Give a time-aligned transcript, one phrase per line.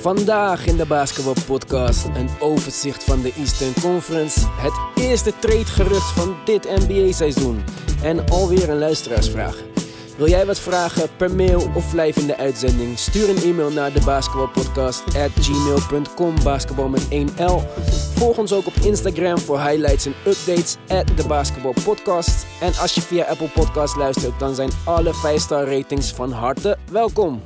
[0.00, 6.64] Vandaag in de basketbalpodcast een overzicht van de Eastern Conference, het eerste tradegerucht van dit
[6.64, 7.64] NBA-seizoen
[8.02, 9.56] en alweer een luisteraarsvraag.
[10.16, 12.98] Wil jij wat vragen per mail of live in de uitzending?
[12.98, 17.62] Stuur een e-mail naar de basketbalpodcast@gmail.com basketbal met 1L.
[18.14, 22.46] Volg ons ook op Instagram voor highlights en updates at de basketbalpodcast.
[22.60, 27.42] En als je via Apple Podcasts luistert, dan zijn alle 5-star ratings van harte welkom.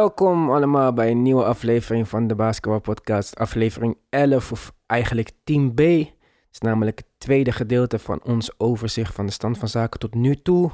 [0.00, 3.38] Welkom allemaal bij een nieuwe aflevering van de Basketball Podcast.
[3.38, 5.74] Aflevering 11 of eigenlijk 10b.
[5.74, 10.14] Het is namelijk het tweede gedeelte van ons overzicht van de stand van zaken tot
[10.14, 10.70] nu toe.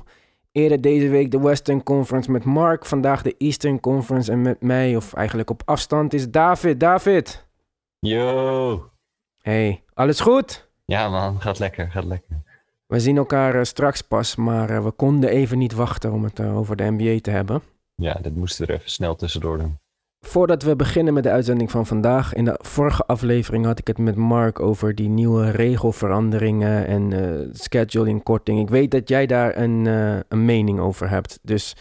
[0.52, 2.84] Eerder deze week de Western Conference met Mark.
[2.84, 6.80] Vandaag de Eastern Conference en met mij, of eigenlijk op afstand, is David.
[6.80, 7.46] David!
[7.98, 8.90] Yo.
[9.38, 10.70] Hey, alles goed?
[10.84, 12.42] Ja man, gaat lekker, gaat lekker.
[12.86, 16.38] We zien elkaar eh, straks pas, maar eh, we konden even niet wachten om het
[16.38, 17.62] eh, over de NBA te hebben.
[17.97, 19.78] Ja, dit moesten we er even snel tussendoor doen.
[20.20, 23.98] Voordat we beginnen met de uitzending van vandaag, in de vorige aflevering had ik het
[23.98, 28.61] met Mark over die nieuwe regelveranderingen en eh schedulingkorting.
[28.61, 31.74] Ik weet dat jij daar een, eh, een mening over hebt, dus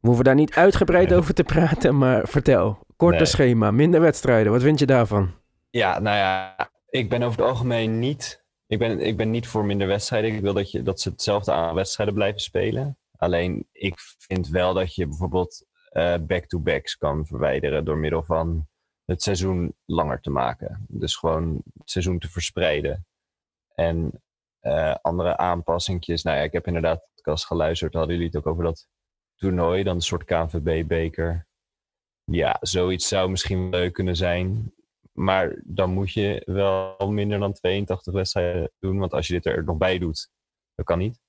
[0.00, 2.78] we hoeven daar niet uitgebreid over te praten, maar vertel.
[2.96, 3.26] Korte Nee.
[3.26, 5.30] schema, minder wedstrijden, wat vind je daarvan?
[5.70, 6.56] Ja, nou ja,
[6.88, 8.46] ik ben over het algemeen niet...
[8.66, 10.34] Ik ben, ik ben niet voor minder wedstrijden.
[10.34, 12.97] Ik wil dat, je, dat ze hetzelfde aan wedstrijden blijven spelen.
[13.18, 17.84] Alleen, ik vind wel dat je bijvoorbeeld eh, back-to-backs kan verwijderen...
[17.84, 18.68] door middel van
[19.04, 20.84] het seizoen langer te maken.
[20.88, 23.06] Dus gewoon het seizoen te verspreiden.
[23.74, 24.22] En
[24.60, 26.22] eh, andere aanpassingjes.
[26.22, 27.94] Nou ja, ik heb inderdaad de podcast geluisterd.
[27.94, 28.88] Hadden jullie het ook over dat
[29.34, 31.46] toernooi, dan een soort KNVB-beker.
[32.24, 34.74] Ja, zoiets zou misschien leuk kunnen zijn.
[35.12, 38.98] Maar dan moet je wel minder dan 82 wedstrijden doen.
[38.98, 40.30] Want als je dit er nog bij doet,
[40.74, 41.20] dat kan niet.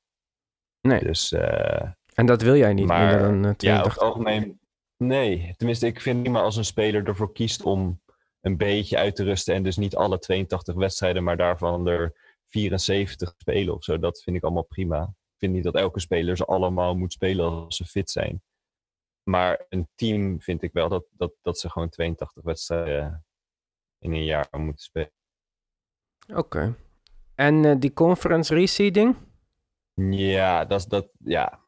[0.82, 3.80] Nee, Dus eh, en dat wil jij niet, maar minder dan eh, ja, 20.
[3.80, 4.60] over het algemeen.
[4.98, 8.02] Nee, tenminste, ik vind prima als een speler ervoor kiest om
[8.42, 9.56] een beetje uit te rusten.
[9.56, 12.14] En dus niet alle 82 wedstrijden, maar daarvan er
[12.48, 14.00] 74 spelen of zo.
[14.00, 15.02] Dat vind ik allemaal prima.
[15.04, 18.42] Ik vind niet dat elke speler ze allemaal moet spelen als ze fit zijn.
[19.24, 23.26] Maar een team vind ik wel dat, dat, dat ze gewoon 82 wedstrijden
[24.00, 25.12] in een jaar moeten spelen.
[26.34, 26.76] Oké.
[27.36, 29.16] En eh, die conference reseeding?
[30.10, 31.60] Ja, dat, dat, ja.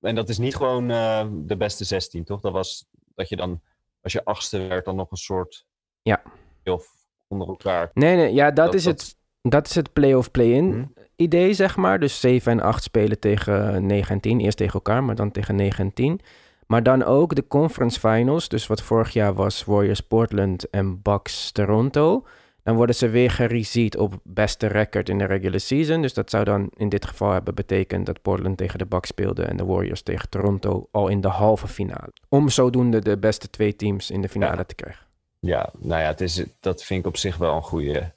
[0.00, 2.40] En dat is niet gewoon eh, de beste 16, toch?
[2.40, 3.60] Dat was dat je dan,
[4.00, 5.66] als je achtste werd, dan nog een soort.
[6.02, 6.22] Ja.
[6.64, 6.86] Of
[7.28, 7.90] onder elkaar.
[7.94, 9.16] Nee, nee, ja, dat, is het.
[9.42, 11.00] Dat is het play-off play-in Hm?
[11.16, 11.98] idee, zeg maar.
[11.98, 14.40] Dus 7 en 8 spelen tegen 9 en 10.
[14.40, 16.20] Eerst tegen elkaar, maar dan tegen 9 en 10.
[16.66, 18.48] Maar dan ook de conference finals.
[18.48, 22.26] Dus wat vorig jaar was Warriors Portland en Bucks Toronto.
[22.66, 26.02] Dan worden ze weer gereseed op beste record in de regular season.
[26.02, 29.42] Dus dat zou dan in dit geval hebben betekend dat Portland tegen de Bucks speelde
[29.42, 32.12] en de Warriors tegen Toronto al in de halve finale.
[32.28, 34.64] Om zodoende de beste twee teams in de finale Ja.
[34.64, 35.06] te krijgen.
[35.40, 38.14] Ja, nou ja, het is, dat vind ik op zich wel een goede.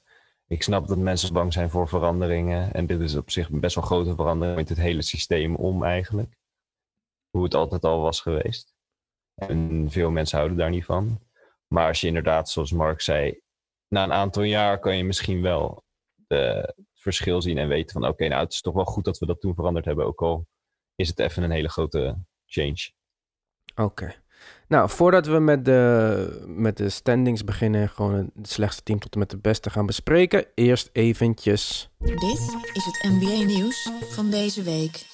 [0.48, 2.72] Ik snap dat mensen bang zijn voor veranderingen.
[2.72, 6.34] En dit is op zich best wel grote verandering met het hele systeem om eigenlijk.
[7.30, 8.74] Hoe het altijd al was geweest.
[9.34, 11.18] En veel mensen houden daar niet van.
[11.66, 13.40] Maar als je inderdaad, zoals Mark zei,
[13.90, 15.84] na een aantal jaar kan je misschien wel
[16.26, 19.18] de, het verschil zien en weten van oké, nou het is toch wel goed dat
[19.18, 20.06] we dat toen veranderd hebben.
[20.06, 20.46] Ook al
[20.94, 22.90] is het even een hele grote change.
[23.74, 24.14] Oké.
[24.68, 29.18] Nou, voordat we met de, met de standings beginnen, gewoon het slechtste team tot en
[29.18, 30.46] met de beste gaan bespreken.
[30.54, 31.90] Eerst eventjes.
[31.98, 32.22] Dit
[32.72, 35.09] is het NBA-nieuws van deze week.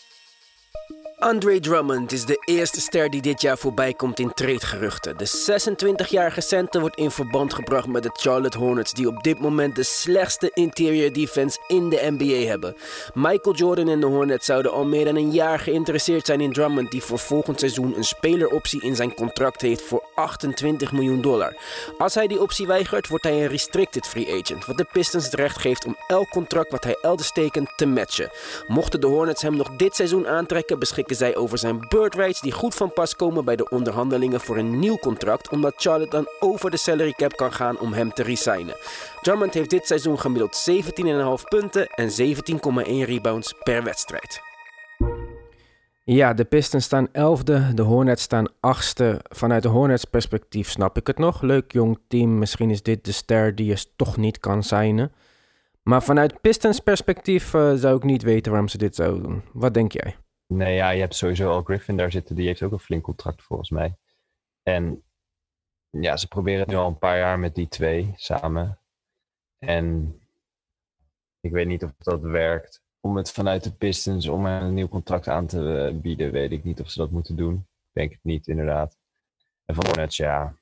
[1.19, 5.17] Andre Drummond is de eerste ster die dit jaar voorbij komt in tradegeruchten.
[5.17, 9.77] De 26-jarige center wordt in verband gebracht met de Charlotte Hornets, die op dit moment
[9.77, 12.77] de slechtste interior defense in de NBA hebben.
[13.15, 16.91] Michael Jordan en de Hornets zouden al meer dan een jaar geïnteresseerd zijn in Drummond,
[16.91, 21.57] die voor volgend seizoen een speleroptie in zijn contract heeft voor 28 miljoen dollar.
[21.99, 25.35] Als hij die optie weigert, wordt hij een restricted free agent, wat de Pistons het
[25.35, 28.31] recht geeft om elk contract wat hij elders tekent te matchen.
[28.67, 30.79] Mochten de Hornets hem nog dit seizoen aantrekken,
[31.15, 34.79] zij over zijn bird rights die goed van pas komen bij de onderhandelingen voor een
[34.79, 38.75] nieuw contract, omdat Charlotte dan over de salary cap kan gaan om hem te resignen.
[39.23, 44.41] Drummond heeft dit seizoen gemiddeld 17,5 punten en 17,1 rebounds per wedstrijd.
[46.05, 49.21] Ja, de Pistons staan elfde, de Hornets staan achtste.
[49.29, 51.43] Vanuit de Hornets perspectief snap ik het nog.
[51.43, 55.13] Leuk jong team, misschien is dit de ster die je toch niet kan signen.
[55.83, 59.43] Maar vanuit Pistons perspectief eh, zou ik niet weten waarom ze dit zouden doen.
[59.53, 60.17] Wat denk jij?
[60.47, 62.37] Nee, ja, je hebt sowieso al Griffin daar zitten.
[62.37, 63.97] Die heeft ook een flink contract volgens mij.
[64.63, 65.05] En
[65.91, 68.81] ja, ze proberen het nu al een paar jaar met die twee samen.
[69.59, 70.15] En
[71.41, 72.83] ik weet niet of dat werkt.
[73.01, 76.65] Om het vanuit de Pistons, om een nieuw contract aan te eh, bieden, weet ik
[76.65, 77.67] niet of ze dat moeten doen.
[77.93, 78.99] Denk het niet, inderdaad.
[79.65, 80.57] En van Hornets, ja.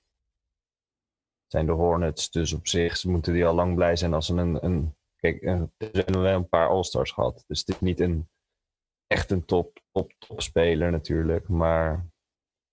[1.46, 4.34] Zijn de Hornets, dus op zich ze moeten die al lang blij zijn als ze
[4.34, 4.64] een.
[4.64, 7.44] een kijk, er zijn wel een paar All-Stars gehad.
[7.46, 8.28] Dus het is niet een
[9.06, 11.48] echt een top, top, top speler natuurlijk.
[11.48, 12.06] Maar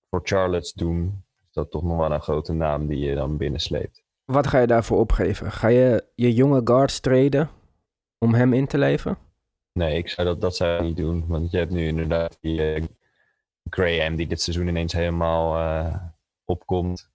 [0.09, 4.03] voor Charlotte doen, is dat toch nog wel een grote naam die je dan binnensleept.
[4.25, 5.51] Wat ga je daarvoor opgeven?
[5.51, 7.49] Ga je je jonge guards treden
[8.17, 9.17] om hem in te leveren?
[9.73, 11.27] Nee, ik zou dat, dat zou ik niet doen.
[11.27, 12.83] Want je hebt nu inderdaad die eh,
[13.69, 16.03] Graham die dit seizoen ineens helemaal eh,
[16.45, 17.10] opkomt.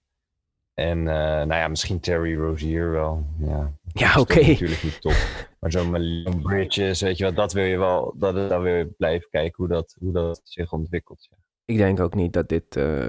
[0.79, 3.25] En eh, nou ja, misschien Terry Rozier wel.
[3.39, 4.39] Ja, Ja, oké.
[4.39, 5.13] is natuurlijk niet top.
[5.59, 9.27] Maar zo'n Leon Bridges, weet je wat, dat wil je wel, dat, wil je blijven
[9.29, 11.27] kijken hoe dat, hoe dat zich ontwikkelt.
[11.29, 11.37] Ja.
[11.65, 13.07] Ik denk ook niet dat dit eh,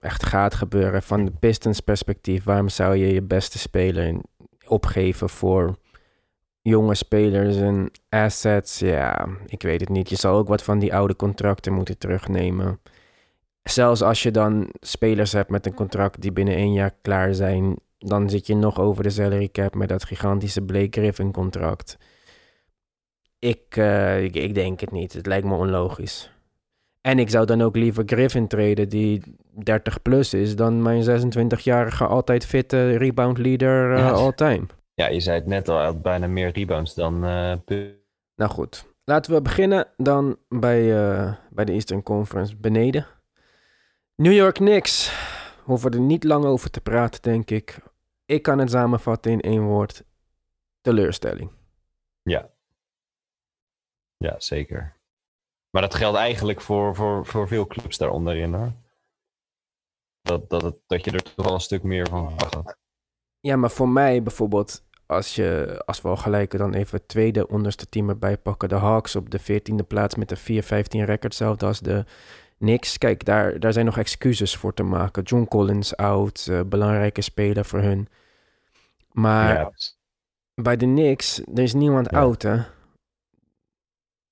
[0.00, 1.02] echt gaat gebeuren.
[1.02, 4.20] Van de Pistons perspectief, waarom zou je je beste speler
[4.66, 5.76] opgeven voor
[6.62, 8.78] jonge spelers en assets?
[8.78, 10.08] Ja, ik weet het niet.
[10.08, 12.80] Je zal ook wat van die oude contracten moeten terugnemen.
[13.62, 17.76] Zelfs als je dan spelers hebt met een contract die binnen één jaar klaar zijn,
[17.98, 21.98] dan zit je nog over de salary cap met dat gigantische Blake Griffin contract.
[23.38, 25.12] Ik, eh, ik, ik denk het niet.
[25.12, 26.30] Het lijkt me onlogisch.
[27.00, 29.22] En ik zou dan ook liever Griffin treden, die
[29.64, 34.66] 30 plus is, dan mijn 26-jarige altijd fitte rebound leader eh, all time.
[34.94, 37.52] ja, je zei het net al, hij had bijna meer rebounds dan eh,
[38.36, 40.84] Nou goed, laten we beginnen dan bij,
[41.50, 43.06] bij de Eastern Conference beneden.
[44.20, 45.12] New York Knicks.
[45.64, 47.78] Hoeven er niet lang over te praten, denk ik.
[48.24, 50.04] Ik kan het samenvatten in één woord.
[50.80, 51.50] Teleurstelling.
[52.22, 52.50] Ja.
[54.16, 54.96] Ja, zeker.
[55.70, 58.72] Maar dat geldt eigenlijk voor, voor, voor veel clubs daaronderin hoor.
[60.22, 62.76] Dat, dat, het, dat je er toch wel een stuk meer van had.
[63.40, 67.48] Ja, maar voor mij bijvoorbeeld, als, je, als we al gelijk dan even het tweede
[67.48, 68.68] onderste team erbij pakken.
[68.68, 70.42] De Hawks op de 14e plaats met de 4-15
[70.90, 72.04] record, hetzelfde als de
[72.64, 72.98] Knicks.
[72.98, 75.22] Kijk, daar, daar zijn nog excuses voor te maken.
[75.22, 78.08] John Collins oud, eh, belangrijke speler voor hun.
[79.12, 79.72] Maar ja,
[80.54, 82.18] bij de Knicks, er is niemand Ja.
[82.18, 82.62] oud, hè?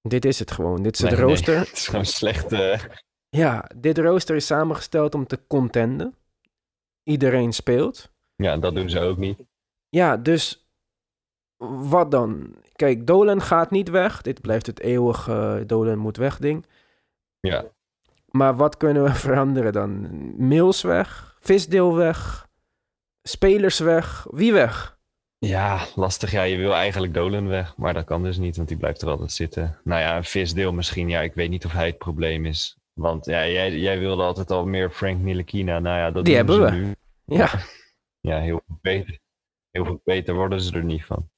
[0.00, 0.82] Dit is het gewoon.
[0.82, 1.58] Dit is het nee, rooster.
[1.68, 2.50] het is gewoon slecht.
[3.28, 6.14] Ja, dit rooster is samengesteld om te contenden.
[7.02, 8.10] Iedereen speelt.
[8.36, 9.38] ja, dat doen ze ook niet.
[9.88, 10.68] Ja, dus
[11.88, 12.56] wat dan?
[12.72, 14.22] Kijk, Dolan gaat niet weg.
[14.22, 16.66] Dit blijft het eeuwige Dolan moet weg ding.
[17.40, 17.64] Ja,
[18.30, 20.08] Maar wat kunnen we veranderen dan?
[20.48, 22.48] Mills weg, Visdeel weg,
[23.22, 24.96] spelers weg, wie weg?
[25.38, 26.30] ja, lastig.
[26.30, 29.08] Ja, je wil eigenlijk Dolan weg, maar dat kan dus niet, want die blijft er
[29.08, 29.78] altijd zitten.
[29.84, 31.08] Nou ja, een visdeel misschien.
[31.08, 32.78] Ja, ik weet niet of hij het probleem is.
[32.92, 35.78] Want ja, jij, jij wilde altijd al meer Frank Ntilikina.
[35.78, 36.86] Nou ja, dat Die doen hebben ze we.
[36.86, 36.94] nu.
[37.36, 37.50] Ja,
[38.20, 39.18] Ja, heel veel beter.
[39.70, 41.30] Heel veel beter worden ze er niet van.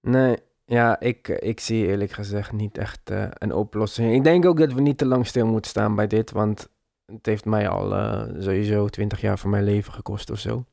[0.00, 0.36] nee.
[0.70, 4.14] Ja, ik, ik zie eerlijk gezegd niet echt eh, een oplossing.
[4.14, 6.68] Ik denk ook dat we niet te lang stil moeten staan bij dit, want
[7.06, 10.64] het heeft mij al eh, sowieso 20 jaar van mijn leven gekost of zo.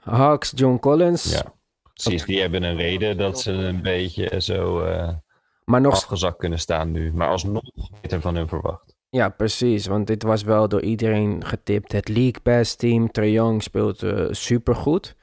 [0.00, 1.32] Hawks, John Collins.
[1.32, 1.54] Ja,
[1.92, 2.24] precies.
[2.24, 5.08] Die hebben een reden dat ze een beetje zo eh
[5.64, 7.12] Maar nog afgezakt kunnen staan nu.
[7.12, 7.62] Maar alsnog
[8.00, 8.96] beter van hun verwacht.
[9.08, 9.86] Ja, precies.
[9.86, 11.92] Want dit was wel door iedereen getipt.
[11.92, 13.10] Het League Pass team.
[13.10, 15.16] Trae Young speelt supergoed.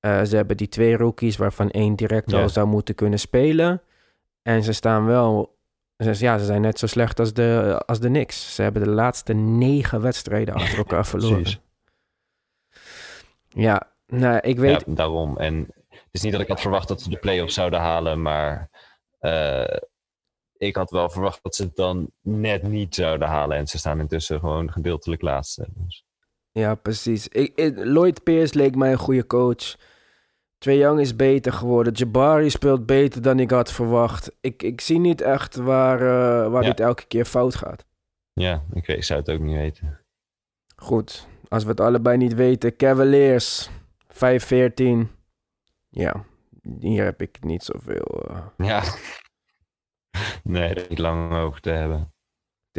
[0.00, 2.42] Eh, ze hebben die twee rookies waarvan één direct Ja.
[2.42, 3.82] al zou moeten kunnen spelen.
[4.42, 5.58] En ze staan wel...
[5.96, 8.54] Ze, ja, ze zijn net zo slecht als de, als de Knicks.
[8.54, 11.42] Ze hebben de laatste negen wedstrijden achter elkaar verloren.
[11.42, 11.60] Precies.
[13.48, 14.84] Ja, nou, ik weet...
[14.86, 15.36] Ja, daarom.
[15.38, 18.70] En het is niet dat ik had verwacht dat ze de play-offs zouden halen, maar
[19.18, 19.76] eh,
[20.56, 23.56] ik had wel verwacht dat ze het dan net niet zouden halen.
[23.56, 25.66] En ze staan intussen gewoon gedeeltelijk laatste.
[25.74, 26.04] Dus,
[26.52, 27.28] Ja, precies.
[27.28, 29.76] Ik, ik- Lloyd Pierce leek mij een goede coach.
[30.60, 31.92] Trae Young is beter geworden.
[31.92, 34.32] Jabari speelt beter dan ik had verwacht.
[34.40, 36.68] Ik, ik zie niet echt waar, eh, waar Ja.
[36.68, 37.84] dit elke keer fout gaat.
[38.32, 40.00] ja, ik, weet- ik zou het ook niet weten.
[40.76, 42.76] Goed, als we het allebei niet weten.
[42.76, 43.70] Cavaliers,
[44.08, 45.10] 5-14.
[45.88, 46.24] Ja,
[46.80, 48.24] hier heb ik niet zoveel.
[48.28, 48.46] eh.
[48.56, 48.82] Ja.
[50.42, 52.12] Nee, niet lang over te hebben.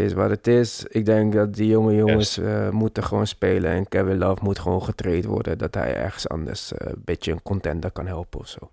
[0.01, 0.83] Is wat het is.
[0.85, 3.71] Ik denk dat die jonge jongens eh, moeten gewoon spelen.
[3.71, 5.57] En Kevin Love moet gewoon getraind worden.
[5.57, 8.71] Dat hij ergens anders eh, een beetje een contender kan helpen of zo.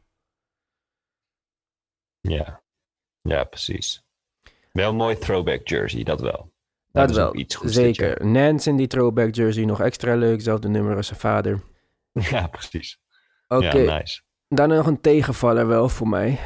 [2.20, 2.62] Ja,
[3.22, 4.02] ja precies.
[4.72, 6.52] Wel een mooi throwback jersey, dat wel.
[6.92, 8.26] Dat is wel, iets goeds zeker.
[8.26, 10.40] Nance in die throwback jersey nog extra leuk.
[10.40, 11.60] Zelfde nummer als zijn vader.
[12.30, 13.00] Ja, precies.
[13.48, 14.20] Oké, Ja, nice.
[14.48, 16.38] dan nog een tegenvaller wel voor mij.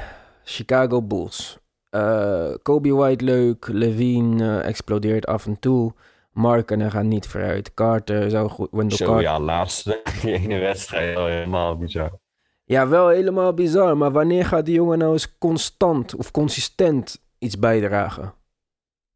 [0.44, 1.58] Chicago Bulls.
[1.92, 3.68] Eh, Kobe White leuk.
[3.68, 5.94] Levine eh, explodeert af en toe.
[6.32, 7.74] Markenen gaat niet vooruit.
[7.74, 8.68] Carter zou goed...
[8.70, 11.16] Wendell Zo Carter ja, laatste die ene wedstrijd.
[11.16, 12.18] Oh, helemaal bizar.
[12.64, 13.96] Ja, wel helemaal bizar.
[13.96, 18.34] Maar wanneer gaat die jongen nou eens constant of consistent iets bijdragen?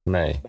[0.02, 0.40] Nee.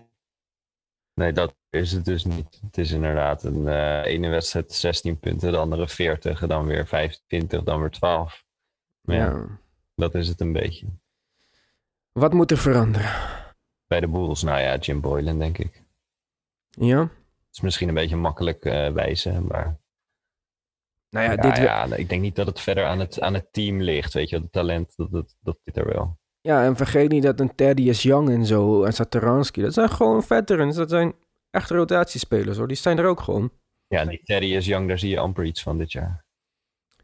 [1.14, 2.60] Nee, dat is het dus niet.
[2.66, 7.62] Het is inderdaad een eh, ene wedstrijd 16 punten, de andere 40, dan weer 25,
[7.62, 8.44] dan weer 12.
[9.00, 9.46] Maar ja, Ja.
[9.94, 10.86] dat is het een beetje.
[12.12, 13.10] Wat moet er veranderen?
[13.86, 15.82] Bij de Bulls, nou ja, Jim Boylan denk ik.
[16.68, 17.00] Ja?
[17.00, 19.80] Het is misschien een beetje makkelijk eh wijzen, maar
[21.10, 23.52] Nou ja, ja, dit ja, ik denk niet dat het verder aan het, aan het
[23.52, 24.12] team ligt.
[24.12, 26.18] Weet je, het talent, dat, dat, dat zit er wel.
[26.40, 30.22] ja, en vergeet niet dat een Thaddeus Young en zo en Satoransky, dat zijn gewoon
[30.22, 30.76] veterans.
[30.76, 31.14] Dat zijn
[31.50, 32.68] echt rotatiespelers hoor.
[32.68, 33.50] Die zijn er ook gewoon.
[33.86, 36.24] Ja, die Teddy is young, daar zie je amper iets van dit jaar.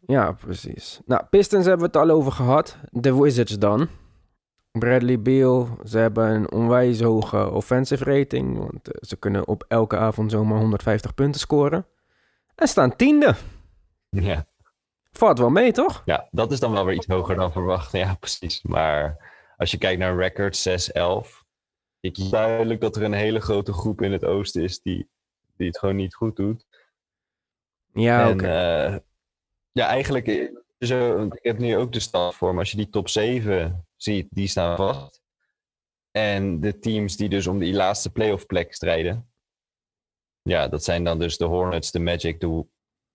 [0.06, 1.00] Ja, precies.
[1.04, 2.78] Nou, Pistons hebben we het al over gehad.
[2.90, 3.88] De Wizards dan.
[4.78, 8.58] Bradley Beal, ze hebben een onwijs hoge offensive rating.
[8.58, 11.86] Want eh, ze kunnen op elke avond zomaar 150 punten scoren.
[12.54, 13.34] En staan tiende.
[14.08, 14.46] Ja.
[15.12, 16.02] Valt wel mee, toch?
[16.04, 17.92] Ja, dat is dan wel weer iets hoger dan verwacht.
[17.92, 18.62] Ja, precies.
[18.62, 19.16] Maar
[19.56, 21.44] als je kijkt naar record 6-11,
[22.00, 25.08] ik zie duidelijk dat er een hele grote groep in het oosten is die,
[25.56, 26.66] die het gewoon niet goed doet.
[27.92, 28.46] Ja, oké.
[28.46, 28.96] eh,
[29.72, 32.90] ja, eigenlijk, eh, zo, ik heb nu ook de stand voor, maar als je die
[32.90, 35.22] top 7 ziet, die staan vast.
[36.10, 39.32] En de teams die dus om die laatste playoff plek strijden,
[40.42, 42.66] ja, dat zijn dan dus de Hornets, de Magic, de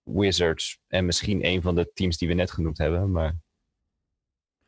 [0.02, 3.10] Wizards en misschien een van de teams die we net genoemd hebben.
[3.10, 3.36] Maar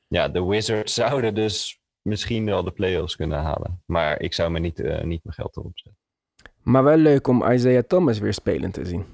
[0.06, 3.82] ja, de Wizards zouden dus misschien wel de playoffs kunnen halen.
[3.86, 6.00] Maar ik zou me niet, eh, niet mijn geld erop zetten.
[6.62, 9.06] Maar wel leuk om Isaiah Thomas weer spelend te zien.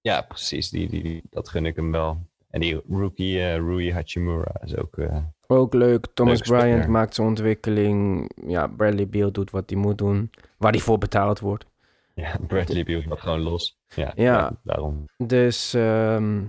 [0.00, 0.68] Ja, precies.
[0.68, 2.26] Die, die, die, dat gun ik hem wel.
[2.54, 4.96] En die rookie eh, Rui Hachimura is ook...
[4.98, 6.06] eh, Ook leuk.
[6.14, 6.60] Thomas speler.
[6.60, 8.30] Bryant maakt zijn ontwikkeling.
[8.46, 10.30] Ja, Bradley Beal doet wat hij moet doen.
[10.56, 11.66] Waar hij voor betaald wordt.
[12.14, 13.78] ja, Bradley Beal gaat gewoon los.
[13.94, 14.52] Ja, Ja.
[14.62, 15.04] daarom.
[15.16, 16.40] Dus ehm,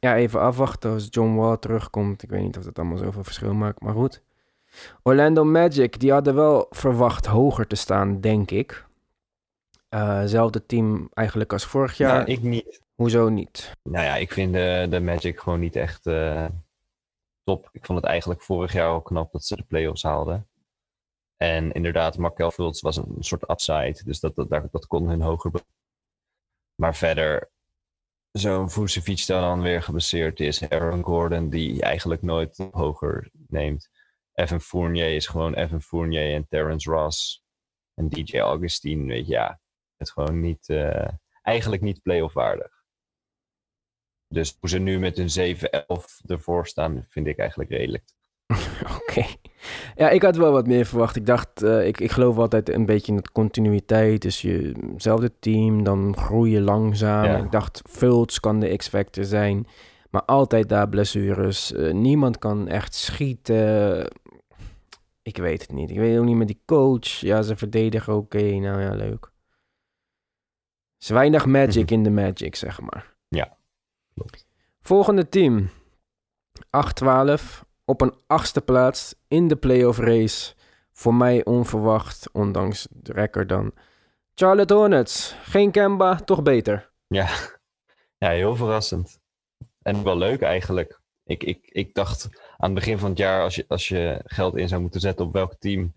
[0.00, 2.22] ja, even afwachten als John Wall terugkomt.
[2.22, 4.22] Ik weet niet of dat allemaal zoveel verschil maakt, maar goed.
[5.02, 8.86] Orlando Magic, die hadden wel verwacht hoger te staan, denk ik.
[9.88, 12.18] Eh zelfde team eigenlijk als vorig jaar.
[12.20, 12.82] Ja, ik niet.
[12.94, 13.72] Hoezo niet?
[13.82, 16.48] Nou ja, ik vind de, de Magic gewoon niet echt eh,
[17.42, 17.68] top.
[17.72, 20.48] Ik vond het eigenlijk vorig jaar al knap dat ze de playoffs haalden.
[21.36, 24.00] En inderdaad, Markel Fultz was een soort upside.
[24.04, 25.52] Dus dat, dat, dat, kon hun hoger.
[26.74, 27.50] Maar verder,
[28.30, 30.68] zo'n Vucevic die dan weer gebaseerd is.
[30.68, 33.90] Aaron Gordon, die eigenlijk nooit hoger neemt.
[34.32, 37.44] Evan Fournier is gewoon Evan Fournier en Terrence Ross.
[37.94, 39.60] En DJ Augustine, weet je, ja.
[39.96, 41.08] Het gewoon niet, eh,
[41.42, 42.73] eigenlijk niet playoff waardig.
[44.34, 45.60] Dus hoe ze nu met hun 7-11
[46.26, 48.04] ervoor staan, vind ik eigenlijk redelijk.
[49.00, 49.24] Oké.
[49.94, 51.16] Ja, ik had wel wat meer verwacht.
[51.16, 54.22] Ik dacht, eh, ik, ik geloof altijd een beetje in het continuïteit.
[54.22, 57.24] Dus jezelfde team, dan groei je langzaam.
[57.24, 57.36] Ja.
[57.36, 59.66] Ik dacht, Fultz kan de X-factor zijn.
[60.10, 61.72] Maar altijd daar blessures.
[61.72, 64.08] Eh, niemand kan echt schieten.
[65.22, 65.90] Ik weet het niet.
[65.90, 67.06] Ik weet ook niet met die coach.
[67.06, 68.42] Ja, ze verdedigen oké.
[68.42, 69.24] Nou ja, leuk.
[70.98, 71.92] Er is weinig magic Mhm.
[71.92, 73.14] in de magic, zeg maar.
[73.28, 73.56] Ja,
[74.80, 75.70] Volgende team.
[76.60, 77.64] 8-12.
[77.84, 80.54] Op een achtste plaats in de playoff race.
[80.92, 83.72] Voor mij onverwacht, ondanks de record dan.
[84.34, 85.34] Charlotte Hornets.
[85.42, 86.90] Geen Kemba, toch beter.
[87.06, 87.28] Ja,
[88.18, 89.20] ja heel verrassend.
[89.82, 91.00] En wel leuk eigenlijk.
[91.24, 94.56] Ik, ik, ik dacht aan het begin van het jaar, als je, als je geld
[94.56, 95.94] in zou moeten zetten op welk team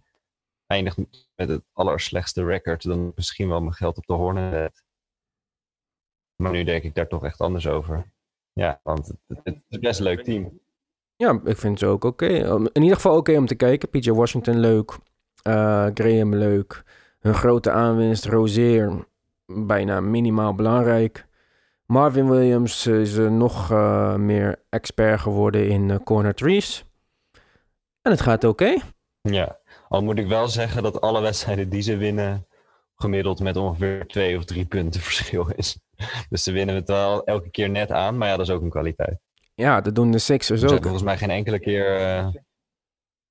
[0.66, 0.98] eindigt
[1.36, 4.84] met het allerslechtste record, dan misschien wel mijn geld op de Hornets.
[6.38, 8.12] Maar nu denk ik daar toch echt anders over.
[8.54, 9.12] Ja, want
[9.44, 10.60] het, is best een leuk team.
[11.16, 12.28] Ja, ik vind ze ook oké.
[12.74, 13.90] In ieder geval oké om te kijken.
[13.90, 14.98] PJ Washington leuk.
[15.42, 16.84] Eh, Graham leuk.
[17.20, 19.08] Hun grote aanwinst, Rozier,
[19.46, 21.26] bijna minimaal belangrijk.
[21.86, 26.86] Marvin Williams is nog eh, meer expert geworden in eh, corner trees.
[28.02, 28.76] En het gaat oké.
[29.22, 32.48] Ja, al moet ik wel zeggen dat alle wedstrijden die ze winnen
[32.96, 35.80] gemiddeld met ongeveer twee of drie punten verschil is.
[36.30, 38.70] Dus ze winnen het wel elke keer net aan, maar ja, dat is ook een
[38.70, 39.20] kwaliteit.
[39.56, 40.84] Ja, dat doen de Sixers Ze hebben ook.
[40.84, 41.96] volgens mij geen enkele keer...
[41.96, 42.28] eh,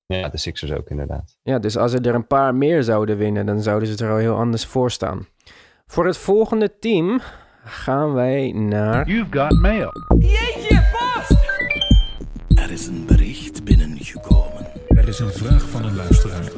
[0.06, 1.36] Ja, de Sixers ook inderdaad.
[1.42, 4.16] Ja, dus als ze er een paar meer zouden winnen, dan zouden ze er al
[4.16, 5.26] heel anders voor staan.
[5.86, 7.20] Voor het volgende team
[7.64, 9.08] gaan wij naar...
[9.08, 9.90] You've got mail.
[12.56, 14.66] Er is een bericht binnengekomen.
[14.88, 16.50] Er is een vraag van een luisteraar.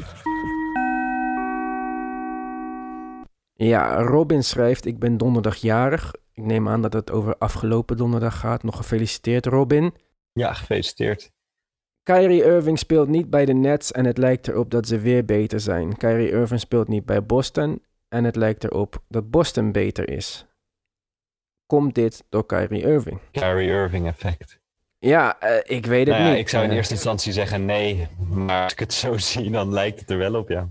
[3.65, 6.13] Ja, Robin schrijft: Ik ben donderdag jarig.
[6.33, 8.63] Ik neem aan dat het over afgelopen donderdag gaat.
[8.63, 9.93] Nog gefeliciteerd, Robin.
[10.31, 11.31] Ja, gefeliciteerd.
[12.03, 15.59] Kyrie Irving speelt niet bij de Nets en het lijkt erop dat ze weer beter
[15.59, 15.97] zijn.
[15.97, 20.45] Kyrie Irving speelt niet bij Boston en het lijkt erop dat Boston beter is.
[21.65, 23.19] Komt dit door Kyrie Irving?
[23.31, 24.59] Kyrie Irving effect.
[24.97, 26.39] Ja, eh, ik weet het Nou ja, niet.
[26.39, 29.73] ik zou in Eh, eerste instantie zeggen nee, maar als ik het zo zie, dan
[29.73, 30.69] lijkt het er wel op, ja.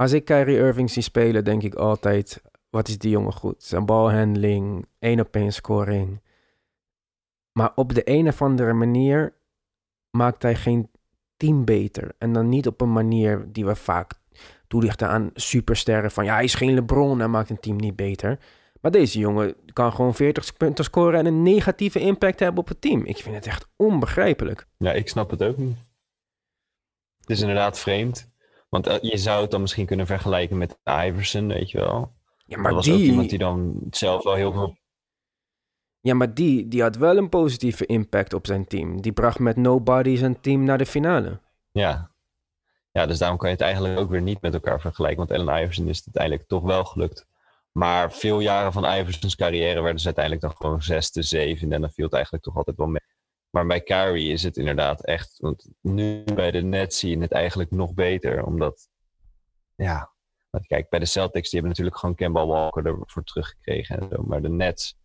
[0.00, 3.62] Als ik Kyrie Irving zie spelen, denk ik altijd: wat is die jongen goed?
[3.62, 6.20] Zijn balhandling, één op één scoring.
[7.52, 9.34] Maar op de een of andere manier
[10.10, 10.90] maakt hij geen
[11.36, 12.14] team beter.
[12.18, 14.12] En dan niet op een manier die we vaak
[14.66, 16.10] toelichten aan supersterren.
[16.10, 18.38] Van ja, hij is geen LeBron, hij maakt een team niet beter.
[18.80, 22.80] Maar deze jongen kan gewoon 40 punten scoren en een negatieve impact hebben op het
[22.80, 23.04] team.
[23.04, 24.66] Ik vind het echt onbegrijpelijk.
[24.76, 25.76] Ja, ik snap het ook niet.
[27.20, 28.29] Het is inderdaad vreemd.
[28.70, 32.12] Want eh, je zou het dan misschien kunnen vergelijken met Iverson, weet je wel.
[32.46, 34.78] Ja, Maar dat was ook die, iemand die dan zelf wel heel veel...
[36.00, 39.00] Ja, maar die, die had wel een positieve impact op zijn team.
[39.00, 41.40] Die bracht met nobody zijn team naar de finale.
[41.72, 42.10] Ja.
[42.90, 45.26] ja, dus daarom kan je het eigenlijk ook weer niet met elkaar vergelijken.
[45.26, 47.26] Want Allen Iverson is het uiteindelijk toch wel gelukt.
[47.72, 51.74] Maar veel jaren van Iversons carrière werden ze uiteindelijk dan gewoon zesde, zevende.
[51.74, 53.02] En dan viel het eigenlijk toch altijd wel mee.
[53.50, 55.38] Maar bij Kyrie is het inderdaad echt...
[55.38, 58.44] Want nu bij de Nets zie je het eigenlijk nog beter.
[58.44, 58.88] Omdat,
[59.74, 60.10] ja...
[60.50, 64.22] Want kijk, bij de Celtics, die hebben natuurlijk gewoon Kemba Walker ervoor teruggekregen en zo.
[64.22, 64.96] Maar de Nets,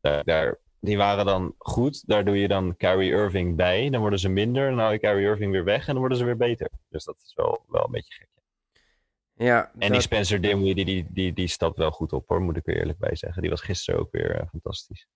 [0.00, 2.06] daar, daar, die waren dan goed.
[2.06, 3.90] Daar doe je dan Kyrie Irving bij.
[3.90, 4.68] Dan worden ze minder.
[4.68, 6.70] Dan hou je Kyrie Irving weer weg en dan worden ze weer beter.
[6.88, 8.28] Dus dat is wel, wel een beetje gek.
[9.38, 12.56] Ja, En die Spencer Dinwiddie, die, die, die, die stapt wel goed op hoor, moet
[12.56, 13.42] ik er eerlijk bij zeggen.
[13.42, 15.06] Die was gisteren ook weer eh, fantastisch.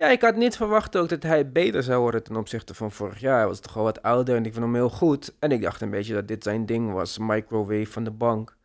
[0.00, 3.20] Ja, ik had niet verwacht ook dat hij beter zou worden ten opzichte van vorig
[3.20, 3.38] jaar.
[3.38, 5.34] Hij was toch al wat ouder en ik vond hem heel goed.
[5.38, 8.56] En ik dacht een beetje dat dit zijn ding was, microwave van de bank.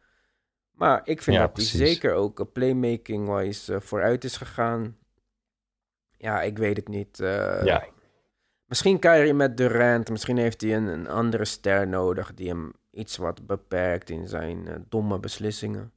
[0.71, 4.97] Maar ik vind Ja, dat hij zeker ook eh, playmaking-wise eh, vooruit is gegaan.
[6.17, 7.19] Ja, ik weet het niet.
[7.19, 7.85] eh, ja,
[8.65, 10.09] Misschien Kyrie met Durant.
[10.09, 14.85] Misschien heeft hij een, een andere ster nodig die hem iets wat beperkt in zijn
[14.89, 15.91] domme beslissingen.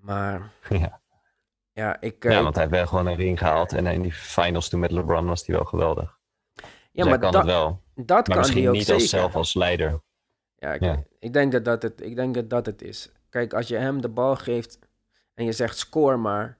[0.00, 1.00] Maar ja.
[1.78, 2.24] Ja, ik...
[2.24, 3.72] eh, ja, want hij heeft wel gewoon een ring gehaald.
[3.72, 6.18] En in die finals toen met LeBron was hij wel geweldig.
[6.54, 6.62] ja,
[6.92, 7.82] dus hij kan dat, het wel.
[7.94, 9.00] dat Maar kan misschien hij ook niet zeker.
[9.02, 10.00] als zelf als leider.
[10.56, 11.02] Ja, ik, Ja.
[11.18, 13.10] ik denk dat dat het, ik denk dat dat het is.
[13.30, 14.78] Kijk, als je hem de bal geeft
[15.34, 16.58] en je zegt score maar,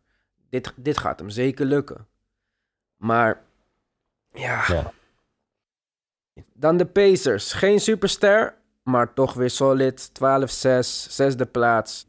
[0.51, 2.07] dit, dit gaat hem zeker lukken.
[2.97, 3.43] Maar
[4.33, 4.65] ja.
[4.67, 4.93] Ja.
[6.55, 7.53] Dan de Pacers.
[7.53, 10.09] Geen superster, maar toch weer solid.
[10.09, 10.11] 12-6,
[11.11, 12.07] zesde plaats.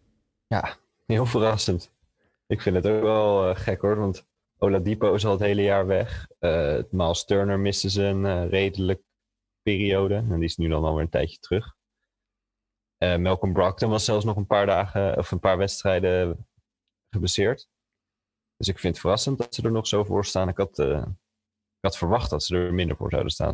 [0.47, 1.91] Ja, heel verrassend.
[2.49, 5.85] Ik vind het ook wel eh, gek hoor, want Oladipo is al het hele jaar
[5.85, 6.27] weg.
[6.39, 9.01] Eh Miles Turner miste ze een eh, redelijk
[9.61, 10.15] periode.
[10.15, 11.75] En die is nu dan alweer een tijdje terug.
[12.97, 16.47] Eh, Malcolm Brogdon was zelfs nog een paar dagen of een paar wedstrijden
[17.09, 17.69] geblesseerd.
[18.55, 20.49] Dus ik vind het verrassend dat ze er nog zo voor staan.
[20.49, 23.53] Ik had, ik had verwacht dat ze er minder voor zouden staan.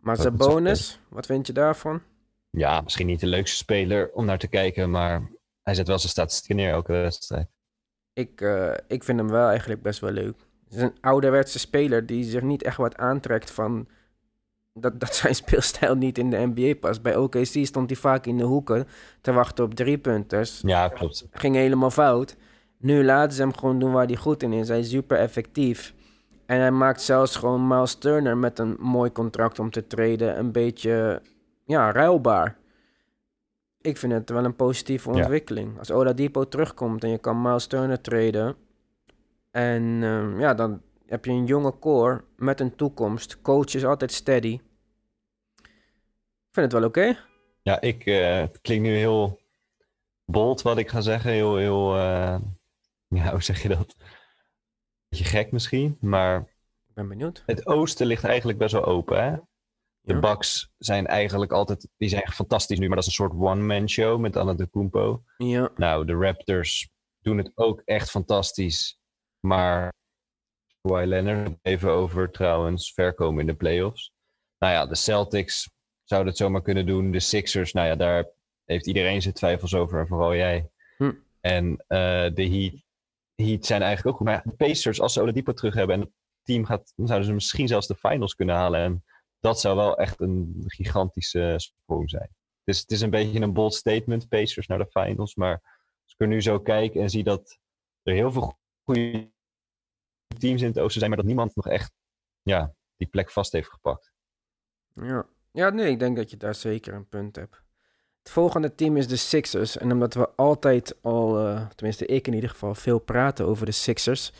[0.00, 2.02] Maar zijn bonus, wat vind je daarvan?
[2.50, 5.30] Ja, misschien niet de leukste speler om naar te kijken, maar
[5.62, 7.50] hij zet wel zijn statistieken neer elke wedstrijd.
[8.12, 10.34] Ik, eh, ik vind hem wel eigenlijk best wel leuk.
[10.64, 13.88] Het is een ouderwetse speler die zich niet echt wat aantrekt van...
[14.72, 17.02] Dat, dat zijn speelstijl niet in de NBA past.
[17.02, 18.86] Bij OKC stond hij vaak in de hoeken
[19.20, 20.60] te wachten op driepunters.
[20.64, 21.26] Ja, klopt.
[21.30, 22.36] Ging helemaal fout.
[22.78, 24.68] Nu laten ze hem gewoon doen waar hij goed in is.
[24.68, 25.94] Hij is super effectief.
[26.46, 30.52] En hij maakt zelfs gewoon Miles Turner met een mooi contract om te treden een
[30.52, 31.22] beetje
[31.64, 32.56] ja, ruilbaar.
[33.82, 35.16] Ik vind het wel een positieve Ja.
[35.16, 35.78] ontwikkeling.
[35.78, 38.56] Als Oladipo terugkomt en je kan Miles Turner treden.
[39.50, 43.40] En ehm, ja, dan heb je een jonge core met een toekomst.
[43.42, 44.60] Coach is altijd steady.
[46.48, 47.18] Ik vind het wel oké.
[47.62, 49.40] Ja, ik, eh, het klinkt nu heel
[50.24, 51.30] bold wat ik ga zeggen.
[51.30, 52.38] Heel, heel, eh,
[53.08, 53.96] ja, hoe zeg je dat?
[55.08, 56.38] Beetje gek misschien, maar
[56.88, 57.42] Ik ben benieuwd.
[57.46, 59.36] het oosten ligt eigenlijk best wel open, hè?
[60.04, 60.18] De.
[60.18, 63.88] Bucks zijn eigenlijk altijd, die zijn echt fantastisch nu, maar dat is een soort one-man
[63.88, 65.22] show met Antetokounmpo.
[65.36, 66.88] Ja, Nou, de Raptors
[67.20, 68.98] doen het ook echt fantastisch,
[69.40, 69.92] maar
[70.80, 74.12] Kawhi Leonard even over trouwens verkomen in de playoffs.
[74.58, 75.70] Nou ja, de Celtics
[76.04, 77.10] zouden het zomaar kunnen doen.
[77.10, 78.30] De Sixers, nou ja, daar
[78.64, 80.70] heeft iedereen zijn twijfels over en vooral jij.
[80.96, 81.12] Hm.
[81.40, 82.74] En eh, de Heat,
[83.34, 84.26] Heat zijn eigenlijk ook goed.
[84.26, 86.10] Maar de Pacers, als ze Oladipo terug hebben en het
[86.42, 88.80] team gaat, dan zouden ze misschien zelfs de finals kunnen halen.
[88.80, 89.04] En
[89.42, 92.30] dat zou wel echt een gigantische sprong zijn.
[92.64, 95.34] Dus het is een beetje een bold statement, Pacers naar de finals.
[95.34, 95.52] Maar
[96.04, 97.58] als ik nu zo kijk en zie dat
[98.02, 99.30] er heel veel goede
[100.38, 101.92] teams in het oosten zijn, maar dat niemand nog echt
[102.42, 104.12] ja, die plek vast heeft gepakt.
[104.94, 105.26] ja.
[105.52, 107.62] Ja, nee, ik denk dat je daar zeker een punt hebt.
[108.18, 109.76] Het volgende team is de Sixers.
[109.76, 113.72] En omdat we altijd al, eh, tenminste ik in ieder geval, veel praten over de
[113.72, 114.32] Sixers,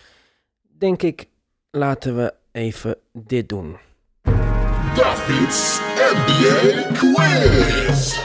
[0.60, 1.28] denk ik,
[1.70, 3.78] laten we even dit doen.
[4.96, 8.18] David's NBA Quiz.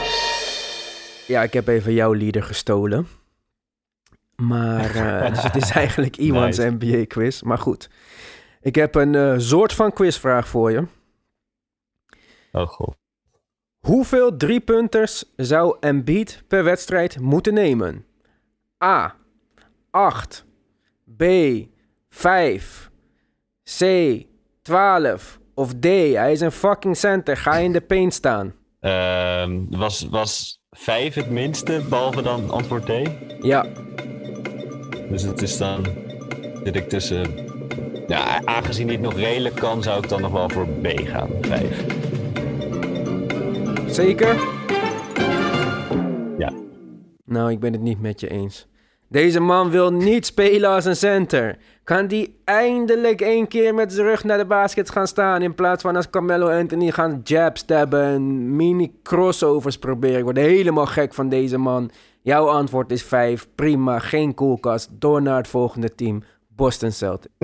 [1.26, 3.08] Ja, ik heb even jouw leader gestolen.
[4.36, 6.70] Maar eh, dus het is eigenlijk iemands Nice.
[6.70, 7.42] NBA-quiz.
[7.42, 7.90] Maar goed,
[8.60, 10.86] ik heb een eh, soort van quizvraag voor je.
[12.52, 12.96] Oh god.
[13.78, 18.04] Hoeveel driepunters zou Embiid per wedstrijd moeten nemen?
[18.84, 19.14] A.
[19.90, 20.44] 8.
[21.16, 21.22] B.
[22.08, 22.90] 5.
[23.78, 23.82] C.
[24.62, 25.37] 12.
[25.58, 25.84] Of D.
[25.84, 27.36] Hij is een fucking center.
[27.36, 28.54] Ga in de paint staan.
[28.80, 32.92] Ehm, was, was vijf het minste, behalve dan antwoord D?
[33.40, 33.66] Ja,
[35.10, 35.86] Dus het is dan...
[36.64, 37.46] Zit ik tussen...
[38.06, 41.30] Ja, aangezien hij het nog redelijk kan, zou ik dan nog wel voor B gaan.
[41.40, 41.84] Vijf.
[43.86, 44.36] zeker?
[46.38, 46.52] Ja.
[47.24, 48.66] Nou, ik ben het niet met je eens.
[49.08, 51.58] Deze man wil niet spelen als een center.
[51.88, 55.42] Kan die eindelijk één keer met zijn rug naar de basket gaan staan...
[55.42, 58.04] in plaats van als Carmelo Anthony gaan jab stabben...
[58.04, 60.18] en mini crossovers proberen.
[60.18, 61.90] Ik word helemaal gek van deze man.
[62.22, 63.48] Jouw antwoord is 5.
[63.54, 64.88] Prima, geen koelkast.
[64.92, 66.22] Door naar het volgende team.
[66.48, 67.34] Boston Celtics.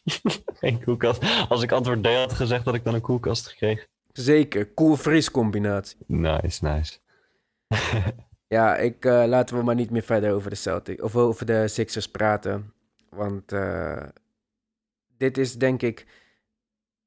[0.60, 1.22] Geen koelkast.
[1.48, 3.86] Als ik antwoord D had gezegd, had ik dan een koelkast gekregen.
[4.12, 5.96] Zeker, koel-fris combinatie.
[6.06, 6.98] Nice, nice.
[8.46, 11.68] Ja, ik, eh, laten we maar niet meer verder over de Celtics of over de
[11.68, 12.72] Sixers praten.
[13.10, 14.02] Want eh,
[15.16, 16.06] dit is denk ik,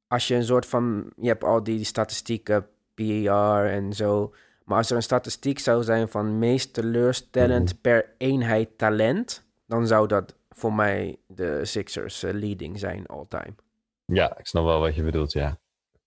[0.08, 4.34] als je een soort van, je hebt al die statistieken, PER en zo.
[4.64, 10.08] Maar als er een statistiek zou zijn van meest teleurstellend per eenheid talent, dan zou
[10.08, 13.56] dat voor mij de Sixers eh, leading zijn all time.
[14.06, 15.60] Ja, ik snap wel wat je bedoelt, ja.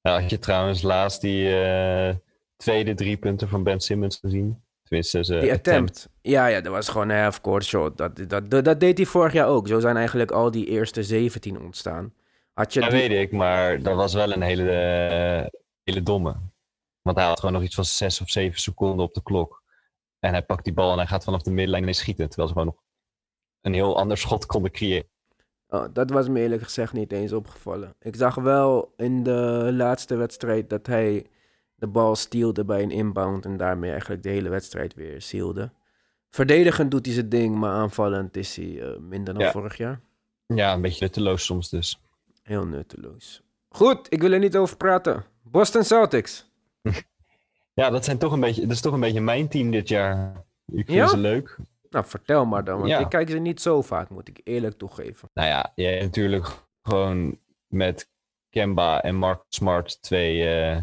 [0.03, 2.15] Nou, had je trouwens laatst die eh,
[2.57, 4.63] tweede drie punten van Ben Simmons gezien?
[4.89, 6.09] Tenminste, zijn Die attempt.
[6.23, 7.97] Ja, ja, dat was gewoon een half-court shot.
[7.97, 9.69] Dat, dat, dat, dat deed hij vorig jaar ook.
[9.69, 12.15] Zo zijn eigenlijk al die eerste 17 ontstaan.
[12.53, 15.47] Had je Ja, die- weet ik, maar dat was wel een hele, eh,
[15.83, 16.37] hele domme.
[17.03, 19.63] Want hij had gewoon nog iets van zes of zeven seconden op de klok.
[20.19, 22.27] En hij pakt die bal en hij gaat vanaf de middenlijn ineens schieten.
[22.29, 22.83] Terwijl ze gewoon nog
[23.61, 25.09] een heel ander schot konden creëren.
[25.69, 27.95] Oh, dat was me eerlijk gezegd niet eens opgevallen.
[28.01, 31.27] Ik zag wel in de laatste wedstrijd dat hij
[31.77, 35.71] de bal steelde bij een inbound en daarmee eigenlijk de hele wedstrijd weer sealde.
[36.31, 39.51] Verdedigend doet hij zijn ding, maar aanvallend is hij eh, minder dan Ja.
[39.51, 40.01] vorig jaar.
[40.47, 42.01] Ja, een beetje nutteloos soms dus.
[42.43, 43.43] Heel nutteloos.
[43.69, 45.25] Goed, ik wil er niet over praten.
[45.43, 46.45] Boston Celtics.
[47.75, 50.45] Ja, dat, zijn toch een beetje, dat is toch een beetje mijn team dit jaar.
[50.67, 51.07] Ik vind Ja?
[51.07, 51.57] ze leuk.
[51.91, 52.99] Nou, vertel maar dan, want Ja.
[52.99, 55.29] ik kijk ze niet zo vaak, moet ik eerlijk toegeven.
[55.35, 56.49] Nou ja, je hebt natuurlijk
[56.83, 58.11] gewoon met
[58.51, 60.83] Kemba en Mark Smart twee, eh,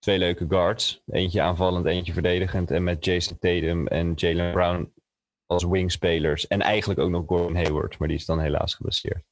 [0.00, 1.02] twee leuke guards.
[1.06, 2.70] Eentje aanvallend, eentje verdedigend.
[2.70, 4.92] En met Jason Tatum en Jalen Brown
[5.46, 6.46] als wingspelers.
[6.46, 9.24] En eigenlijk ook nog Gordon Hayward, maar die is dan helaas geblesseerd.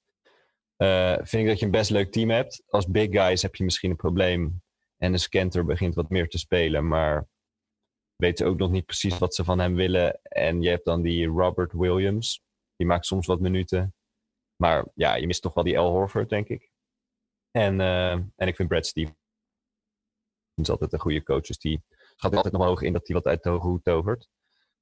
[0.76, 2.62] Eh, vind ik dat je een best leuk team hebt.
[2.68, 4.62] Als big guys heb je misschien een probleem.
[4.96, 7.26] En de Scanter begint wat meer te spelen, maar
[8.16, 10.20] weten ook nog niet precies wat ze van hem willen.
[10.22, 12.42] En je hebt dan die Robert Williams.
[12.76, 13.94] Die maakt soms wat minuten.
[14.56, 16.70] Maar ja, je mist toch wel die Al Horford, denk ik.
[17.50, 19.27] En, eh, en ik vind Brad Stevens
[20.70, 21.42] altijd een goede coach.
[21.46, 21.82] Dus die
[22.16, 24.28] gaat er altijd nog hoog in dat hij wat uit de hoge hoed tovert.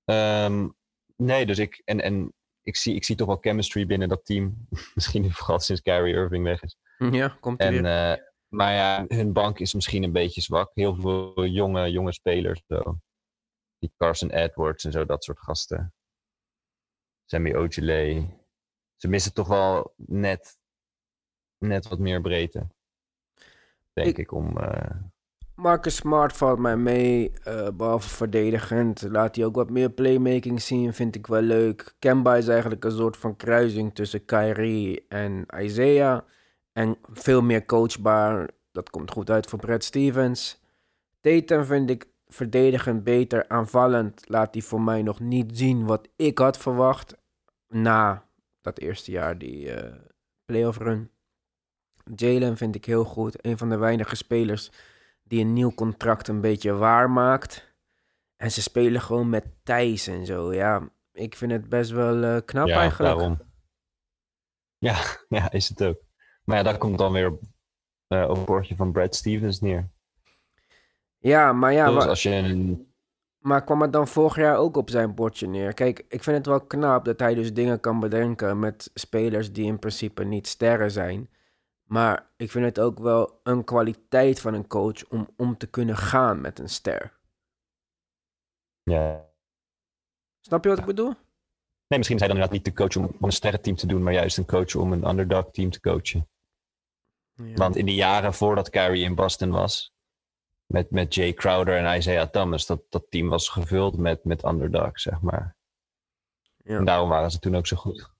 [0.05, 0.69] Ehm,
[1.17, 4.67] nee, dus ik, en, en ik, zie, ik zie toch wel chemistry binnen dat team.
[4.95, 6.77] Misschien vooral sinds Kyrie Irving weg is.
[6.99, 7.85] Ja, komt En, weer.
[8.13, 10.71] eh, maar ja, hun bank is misschien een beetje zwak.
[10.75, 12.63] Heel veel jonge, jonge spelers.
[12.69, 12.99] Zo.
[13.79, 15.95] Die Carson Edwards en zo, dat soort gasten.
[17.25, 18.27] Sammy Ojale.
[18.97, 20.59] Ze missen toch wel net,
[21.59, 22.67] net wat meer breedte.
[23.93, 24.59] Denk Ik- ik, om...
[24.59, 24.97] eh,
[25.57, 29.03] Marcus Smart valt mij mee, eh, behalve verdedigend.
[29.03, 31.95] Laat hij ook wat meer playmaking zien, vind ik wel leuk.
[31.99, 36.21] Kemba is eigenlijk een soort van kruising tussen Kyrie en Isaiah.
[36.73, 38.51] En veel meer coachbaar.
[38.73, 40.63] Dat komt goed uit voor Brad Stevens.
[41.21, 43.49] Tatum vind ik verdedigend beter.
[43.49, 47.17] Aanvallend laat hij voor mij nog niet zien wat ik had verwacht.
[47.69, 48.27] Na
[48.61, 49.95] dat eerste jaar, die eh
[50.45, 51.11] playoff run.
[52.15, 53.45] Jalen vind ik heel goed.
[53.45, 54.71] Een van de weinige spelers
[55.27, 57.75] die een nieuw contract een beetje waar maakt.
[58.37, 60.55] En ze spelen gewoon met Thijs en zo.
[60.55, 63.15] Ja, ik vind het best wel eh, knap ja, eigenlijk.
[63.15, 63.39] daarom.
[64.79, 64.97] Ja,
[65.39, 65.99] ja, is het ook.
[66.45, 67.43] Maar ja, dat komt dan weer op,
[68.09, 69.89] op het bordje van Brad Stevens neer.
[71.19, 72.87] Ja, maar ja, dus als je een...
[73.39, 75.75] maar kwam het dan vorig jaar ook op zijn bordje neer?
[75.75, 79.67] Kijk, ik vind het wel knap dat hij dus dingen kan bedenken met spelers die
[79.67, 81.29] in principe niet sterren zijn.
[81.87, 85.97] Maar ik vind het ook wel een kwaliteit van een coach om om te kunnen
[85.97, 87.19] gaan met een ster.
[88.83, 89.29] Ja.
[90.41, 91.15] Snap je wat ik bedoel?
[91.89, 94.03] Nee, misschien is hij dan inderdaad niet de coach om, om een sterrenteam te doen,
[94.03, 96.29] maar juist een coach om een underdog team te coachen.
[97.33, 97.55] Ja.
[97.55, 99.95] Want in de jaren voordat Kyrie in Boston was,
[100.67, 105.03] met, met Jay Crowder en Isaiah Thomas, dat, dat team was gevuld met, met underdogs,
[105.03, 105.57] zeg maar.
[106.57, 106.79] Ja.
[106.79, 108.15] En daarom waren ze toen ook zo goed.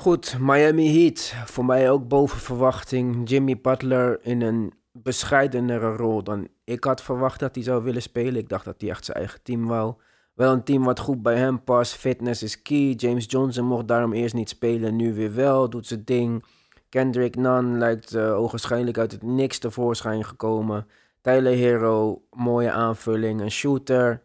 [0.00, 1.34] Goed, Miami Heat.
[1.44, 3.28] Voor mij ook boven verwachting.
[3.28, 8.36] Jimmy Butler in een bescheidenere rol dan ik had verwacht dat hij zou willen spelen.
[8.36, 9.94] Ik dacht dat hij echt zijn eigen team wou.
[10.34, 11.94] Wel een team wat goed bij hem past.
[11.94, 12.92] Fitness is key.
[12.96, 14.96] James Johnson mocht daarom eerst niet spelen.
[14.96, 15.70] Nu weer wel.
[15.70, 16.44] Doet zijn ding.
[16.88, 20.86] Kendrick Nunn lijkt uh, ogenschijnlijk uit het niks tevoorschijn gekomen.
[21.20, 23.40] Tyler Hero, mooie aanvulling.
[23.40, 24.22] Een shooter.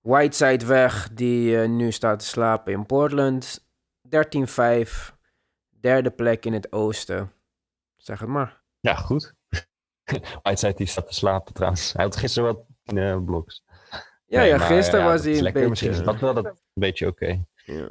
[0.00, 3.65] Whiteside weg, die uh, nu staat te slapen in Portland.
[4.06, 5.14] 13-5.
[5.80, 7.32] Derde plek in het oosten.
[7.96, 8.62] Zeg het maar.
[8.80, 9.34] Ja, goed.
[10.42, 11.92] Whiteside die staat te slapen trouwens.
[11.92, 12.64] Hij had gisteren wat
[12.94, 13.62] uh, bloks.
[14.26, 15.52] Ja, Nee, ja maar, gisteren ja, was hij een lekker.
[15.52, 15.68] beetje...
[15.68, 17.44] Misschien is dat wel dat een beetje oké.
[17.64, 17.88] ja.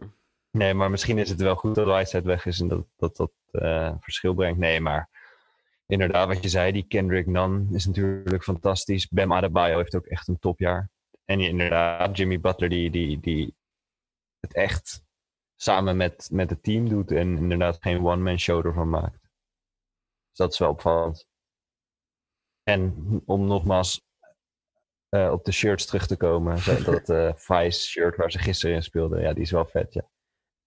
[0.52, 3.32] Nee, maar misschien is het wel goed dat Whiteside weg is en dat dat, dat
[3.52, 4.60] eh, verschil brengt.
[4.60, 5.10] Nee, maar
[5.88, 9.08] inderdaad, wat je zei, die Kendrick Nunn is natuurlijk fantastisch.
[9.08, 10.90] Bam Adebayo heeft ook echt een topjaar.
[11.26, 13.56] En inderdaad, Jimmy Butler die, die, die
[14.40, 15.04] het echt
[15.66, 19.22] samen met, met het team doet en inderdaad geen one-man show ervan maakt.
[20.30, 21.28] Dus dat is wel opvallend.
[22.64, 22.94] En
[23.26, 24.02] om nogmaals
[25.10, 28.84] eh, op de shirts terug te komen, dat eh Vice shirt waar ze gisteren in
[28.84, 30.10] speelden, ja, die is wel vet, ja.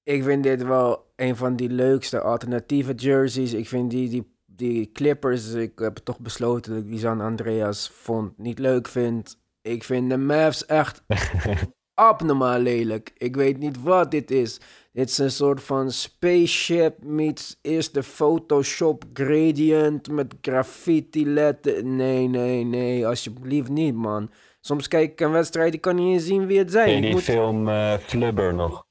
[0.03, 3.53] Ik vind dit wel een van die leukste alternatieve jerseys.
[3.53, 7.91] Ik vind die, die, die Clippers, ik heb toch besloten dat ik die San Andreas
[7.91, 9.41] vond niet leuk vind.
[9.61, 11.03] Ik vind de Mavs echt
[11.99, 13.11] abnormaal lelijk.
[13.17, 14.61] Ik weet niet wat dit is.
[14.93, 21.97] Dit is een soort van spaceship meets eerst de Photoshop gradient met graffiti letten.
[21.97, 24.31] Nee, nee, nee, alsjeblieft niet, man.
[24.61, 26.97] Soms kijk ik een wedstrijd, ik kan niet eens zien wie het zijn.
[26.97, 28.87] Ik die moet- film eh, Flubber nog?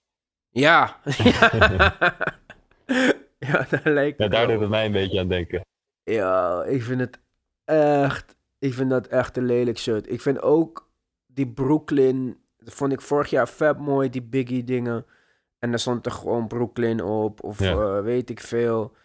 [0.50, 1.00] Ja.
[3.39, 5.62] ja, daar lijkt Ja, daar doet het mij een beetje aan denken.
[6.04, 7.20] Ja, ik vind het
[7.65, 8.36] echt...
[8.60, 10.12] Ik vind dat echt een lelijk shirt.
[10.12, 10.89] Ik vind ook
[11.26, 12.38] die Brooklyn...
[12.67, 15.06] Dat vond ik vorig jaar vet mooi, die Biggie dingen.
[15.60, 17.43] En daar stond er gewoon Brooklyn op.
[17.43, 17.71] Of Ja.
[17.71, 18.95] eh, weet ik veel.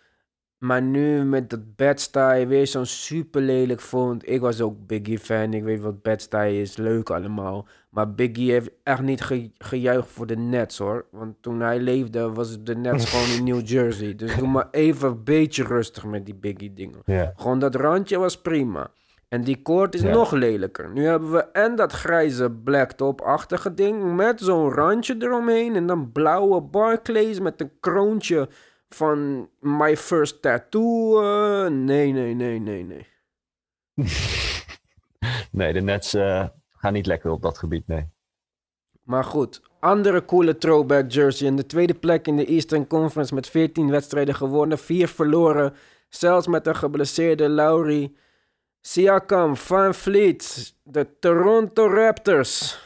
[0.59, 4.29] Maar nu met dat Bed-Stuy weer zo'n super lelijk vond.
[4.29, 5.55] Ik was ook Biggie fan.
[5.55, 6.77] Ik weet wat Bed-Stuy is.
[6.77, 7.67] Leuk allemaal.
[7.91, 11.07] Maar Biggie heeft echt niet ge gejuicht voor de Nets hoor.
[11.11, 14.15] Want toen hij leefde was de Nets gewoon in New Jersey.
[14.15, 17.03] Dus doe maar even een beetje rustig met die Biggie dingen.
[17.05, 17.33] Ja.
[17.37, 18.91] Gewoon dat randje was prima.
[19.33, 20.11] En die koord is Ja.
[20.11, 20.91] nog lelijker.
[20.91, 25.77] Nu hebben we en dat grijze blacktop-achtige ding met zo'n randje eromheen.
[25.77, 28.49] En dan blauwe Barclays met een kroontje
[28.89, 31.21] van My First Tattoo.
[31.23, 33.07] eh, nee, nee, nee, nee, nee.
[35.51, 38.09] Nee, de Nets eh, gaan niet lekker op dat gebied, nee.
[39.03, 41.47] Maar goed, andere coole throwback jersey.
[41.47, 45.75] In de tweede plek in de Eastern Conference met 14 wedstrijden gewonnen, 4 verloren.
[46.09, 48.13] Zelfs met een geblesseerde Lowry.
[48.87, 52.81] Siakam, Van Fleet, de Toronto Raptors.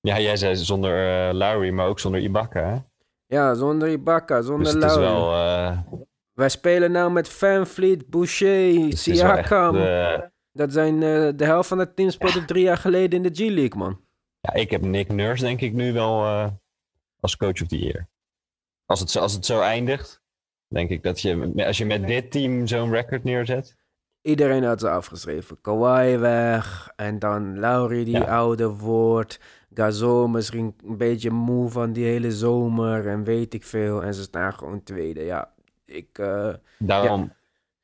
[0.00, 2.78] Ja, jij zei zonder eh Lowry, maar ook zonder Ibaka, hè?
[3.36, 5.00] Ja, zonder Ibaka, zonder Dus Lowry.
[5.00, 5.32] wel...
[5.32, 5.78] eh,
[6.32, 9.76] Wij spelen nou met Van Fleet, Boucher, echt, Siakam.
[9.76, 10.20] eh,
[10.52, 11.00] Dat zijn
[11.36, 14.00] de helft van het team speelde drie jaar geleden in de G-League, man.
[14.40, 16.24] ja, ik heb Nick Nurse denk ik nu wel
[17.20, 18.08] als coach of the year.
[18.84, 20.22] Als het, zo- als het zo eindigt,
[20.68, 21.52] denk ik dat je...
[21.66, 23.76] Als je met dit team zo'n record neerzet...
[24.26, 25.60] Iedereen had ze afgeschreven.
[25.60, 26.92] Kawhi weg.
[26.96, 28.24] En dan Lowry die Ja.
[28.24, 29.40] ouder wordt.
[29.74, 33.06] Gasol misschien een beetje moe van die hele zomer.
[33.08, 34.02] En weet ik veel.
[34.02, 35.22] En ze staan gewoon tweede.
[35.24, 35.52] Ja,
[35.84, 36.18] ik...
[36.18, 37.32] eh, Daarom...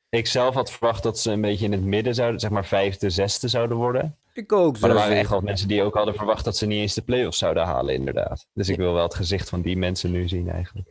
[0.09, 3.09] Ik zelf had verwacht dat ze een beetje in het midden zouden, zeg maar vijfde,
[3.09, 4.17] zesde zouden worden.
[4.33, 4.79] ik ook.
[4.79, 7.01] Maar er waren echt wel mensen die ook hadden verwacht dat ze niet eens de
[7.01, 8.47] play-offs zouden halen, inderdaad.
[8.53, 10.87] Dus ik wil wel het gezicht van die mensen nu zien, eigenlijk.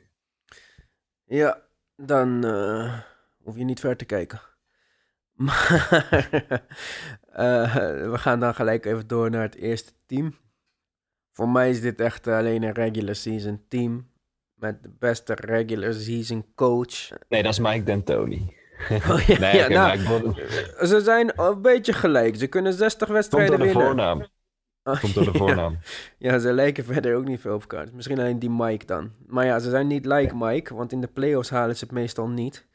[1.24, 1.60] Ja,
[1.96, 2.98] dan eh,
[3.42, 4.40] hoef je niet ver te kijken.
[5.32, 5.88] Maar
[7.32, 7.74] eh,
[8.10, 10.34] we gaan dan gelijk even door naar het eerste team.
[11.32, 14.10] Voor mij is dit echt alleen een regular season team.
[14.54, 17.08] Met de beste regular season coach.
[17.28, 18.60] Nee, dat is Mike D'Antoni.
[18.90, 19.98] Oh, ja, Nee, ja, nou,
[20.86, 22.36] Ze zijn een beetje gelijk.
[22.36, 23.86] Ze kunnen 60 Komt wedstrijden door de winnen.
[23.86, 24.26] voornaam.
[24.82, 25.78] Oh, Komt door de voornaam.
[26.18, 27.88] Ja, ze lijken verder ook niet veel op elkaar.
[27.92, 29.12] Misschien alleen die Mike dan.
[29.26, 32.28] Maar ja, ze zijn niet like Mike, want in de playoffs halen ze het meestal
[32.28, 32.66] niet.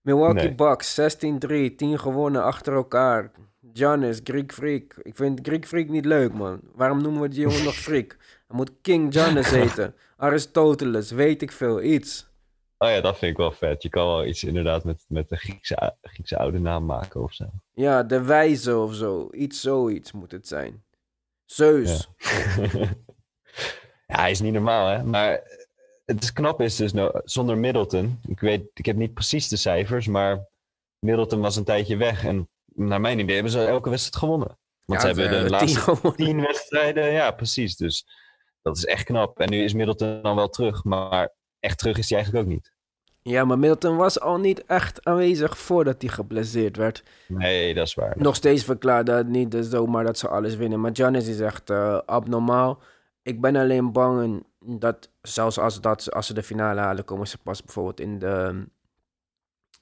[0.00, 0.54] Milwaukee Nee.
[0.54, 3.30] Bucks, 16-3, 10 gewonnen achter elkaar.
[3.72, 4.94] Giannis, Greek Freak.
[5.02, 6.60] Ik vind Greek Freak niet leuk, man.
[6.74, 8.16] Waarom noemen we die jongen nog Freak?
[8.46, 9.94] Hij moet King Giannis heten.
[10.16, 12.28] Aristoteles, weet ik veel, iets.
[12.78, 13.82] Oh ja, dat vind ik wel vet.
[13.82, 17.44] Je kan wel iets inderdaad met, met de Griekse, Griekse oude naam maken of zo.
[17.74, 19.28] Ja, de wijze of zo.
[19.32, 20.82] Iets zoiets moet het zijn.
[21.44, 22.08] Zeus.
[24.06, 25.04] ja, hij is niet normaal, hè?
[25.04, 25.42] Maar
[26.14, 28.20] het is knap is dus nou, zonder Middleton.
[28.26, 30.48] Ik weet, ik heb niet precies de cijfers, maar
[30.98, 32.24] Middleton was een tijdje weg.
[32.24, 34.58] En naar mijn idee hebben ze elke wedstrijd gewonnen.
[34.84, 36.14] Want Ja, ze hebben eh, de tien laatste gewonnen.
[36.16, 37.76] tien wedstrijden, ja, precies.
[37.76, 38.06] Dus
[38.62, 39.38] dat is echt knap.
[39.40, 42.72] En nu is Middleton dan wel terug, maar echt terug is hij eigenlijk ook niet.
[43.22, 47.02] Ja, maar Middleton was al niet echt aanwezig voordat hij geblesseerd werd.
[47.26, 48.14] Nee, dat is waar.
[48.18, 50.80] Nog steeds verklaart dat niet dus zomaar dat ze alles winnen.
[50.80, 52.82] Maar Giannis is echt eh, abnormaal.
[53.30, 57.38] Ik ben alleen bang dat zelfs als, dat, als ze de finale halen, komen ze
[57.38, 58.64] pas bijvoorbeeld in de,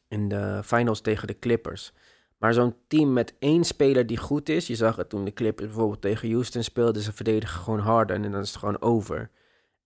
[0.09, 1.93] in de finals tegen de Clippers.
[2.39, 5.67] Maar zo'n team met één speler die goed is, je zag het toen de Clippers
[5.67, 9.31] bijvoorbeeld tegen Houston speelden, ze verdedigen gewoon harder en dan is het gewoon over.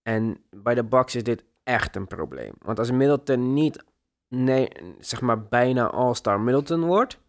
[0.01, 2.53] En bij de Bucks is dit echt een probleem.
[2.59, 3.83] Want als Middleton niet,
[4.27, 4.67] nee,
[4.99, 7.19] zeg maar bijna All-Star Middleton wordt,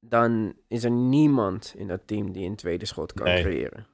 [0.00, 3.42] dan is er niemand in dat team die een tweede schot kan Nee.
[3.42, 3.86] creëren.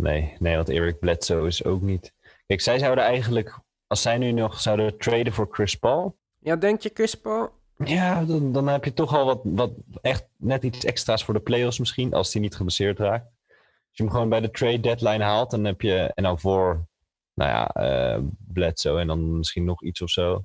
[0.00, 2.12] Nee, nee, want Eric Bledsoe is ook niet.
[2.46, 6.80] Kijk, zij zouden eigenlijk, als zij nu nog zouden traden voor Chris Paul, Ja, denk
[6.80, 7.50] je Chris Paul?
[7.84, 11.40] ja, dan, dan heb je toch al wat, wat echt net iets extra's voor de
[11.40, 13.24] playoffs misschien, als hij niet geblesseerd raakt.
[13.26, 16.86] Als je hem gewoon bij de trade deadline haalt, dan heb je, en dan voor,
[17.34, 20.44] nou ja, eh Bledsoe en dan misschien nog iets of zo.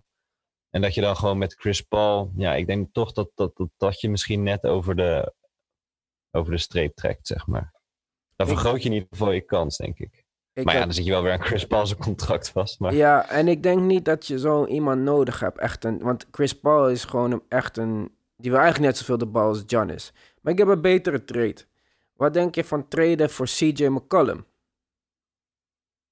[0.69, 3.69] En dat je dan gewoon met Chris Paul, ja, ik denk toch dat, dat, dat,
[3.77, 5.33] dat je misschien net over de,
[6.31, 7.74] over de streep trekt, zeg maar.
[8.35, 10.23] Dan vergroot je in ieder geval je kans, denk ik.
[10.53, 12.79] Ik maar ja, heb- dan zit je wel weer aan Chris Paul zijn contract vast.
[12.79, 15.57] Maar Ja, en ik denk niet dat je zo iemand nodig hebt.
[15.59, 18.11] Echt een, want Chris Paul is gewoon een, echt een...
[18.37, 20.13] Die wil eigenlijk net zoveel de bal als Giannis.
[20.41, 21.55] Maar ik heb een betere trade.
[22.13, 24.45] Wat denk je van traden voor CJ McCollum?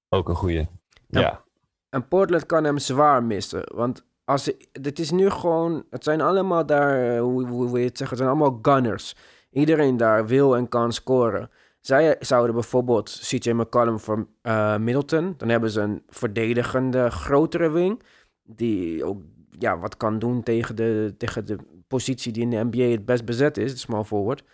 [0.08, 0.68] ook een goeie.
[1.08, 1.44] Ja.
[1.88, 3.64] En Portland kan hem zwaar missen.
[3.74, 5.84] Want als dit is nu gewoon...
[5.90, 7.14] Het zijn allemaal daar...
[7.14, 8.16] eh, Hoe, hoe wil je het zeggen?
[8.16, 9.16] Het zijn allemaal gunners.
[9.50, 11.50] Iedereen daar wil en kan scoren.
[11.86, 15.34] Zij zouden bijvoorbeeld CJ McCollum voor eh, Middleton.
[15.36, 18.02] Dan hebben ze een verdedigende, grotere wing.
[18.42, 19.22] Die ook
[19.58, 23.24] ja, wat kan doen tegen de, tegen de positie die in de NBA het best
[23.24, 23.72] bezet is.
[23.72, 24.44] De small forward.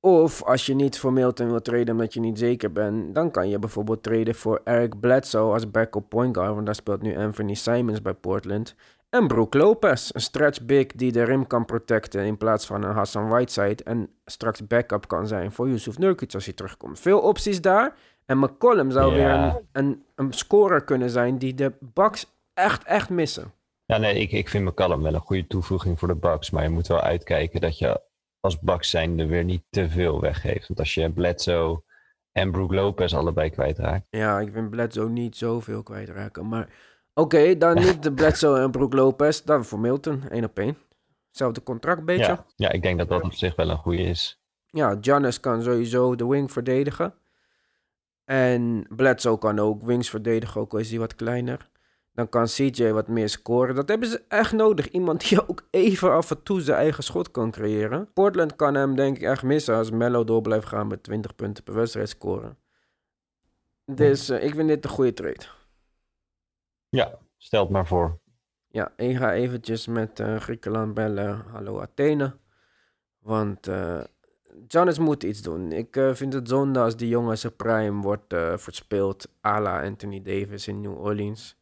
[0.00, 3.48] Of als je niet voor Middleton wil traden omdat je niet zeker bent, dan kan
[3.48, 7.54] je bijvoorbeeld traden voor Eric Bledsoe als backup point guard, want daar speelt nu Anthony
[7.54, 8.74] Simons bij Portland.
[9.16, 12.94] En Brook Lopez, een stretch big die de rim kan protecten in plaats van een
[12.94, 17.00] Hassan Whiteside en straks backup kan zijn voor Yusuf Nurkic als hij terugkomt.
[17.00, 17.96] Veel opties daar.
[18.26, 19.16] En McCollum zou Ja.
[19.16, 23.52] weer een, een, een scorer kunnen zijn die de Bucks echt, echt missen.
[23.84, 26.50] ja nee, ik, ik vind McCallum wel een goede toevoeging voor de Bucks.
[26.50, 28.00] Maar je moet wel uitkijken dat je
[28.40, 30.66] als Bucks zijnde weer niet te veel weggeeft.
[30.68, 31.82] Want als je Bledsoe
[32.32, 34.06] en Brook Lopez allebei kwijtraakt.
[34.10, 36.48] Ja, ik vind Bledsoe niet zoveel kwijtraken.
[36.48, 36.68] Maar
[37.16, 39.42] oké, dan niet de Bledsoe en Brook Lopez.
[39.42, 40.76] Dan voor Milton, één op één.
[41.28, 42.24] Hetzelfde contract, beetje.
[42.24, 44.40] Ja, ja, ik denk dat dat op zich wel een goede is.
[44.66, 47.14] Ja, Giannis kan sowieso de wing verdedigen.
[48.24, 51.68] En Bledsoe kan ook wings verdedigen, ook al is hij wat kleiner.
[52.12, 53.74] Dan kan CJ wat meer scoren.
[53.74, 54.90] Dat hebben ze echt nodig.
[54.90, 58.12] Iemand die ook even af en toe zijn eigen schot kan creëren.
[58.12, 61.64] Portland kan hem denk ik echt missen als Mello door blijft gaan met 20 punten
[61.64, 62.58] per wedstrijd scoren.
[63.84, 65.44] Dus eh, ik vind dit een goede trade.
[66.96, 68.20] Ja, stel het maar voor.
[68.68, 71.44] Ja, ik ga eventjes met eh, Griekenland bellen.
[71.52, 72.36] Hallo Athene.
[73.18, 73.68] Want
[74.68, 75.72] Giannis moet iets doen.
[75.72, 79.28] Ik eh, vind het zonde als die jongen zijn prime wordt verspeeld.
[79.46, 81.56] à la Anthony Davis in New Orleans.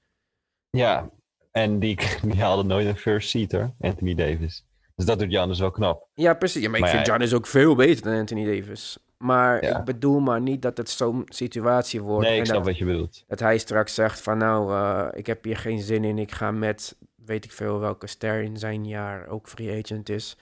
[0.71, 1.11] Ja,
[1.51, 4.67] en die, die haalde nooit een first seat hoor, Anthony Davis.
[4.95, 6.09] Dus dat doet Janus wel knap.
[6.15, 6.63] Ja, precies.
[6.63, 8.99] Ja, maar ik vind ja, Giannis ook veel beter dan Anthony Davis.
[9.25, 9.79] Maar Ja.
[9.79, 12.25] ik bedoel maar niet dat het zo'n situatie wordt.
[12.27, 13.25] Nee, ik en snap dat, wat je bedoelt.
[13.27, 16.19] dat hij straks zegt van nou, eh, ik heb hier geen zin in.
[16.19, 20.37] Ik ga met, weet ik veel welke ster in zijn jaar ook free agent is.